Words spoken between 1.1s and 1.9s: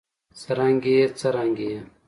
څرانګې ئې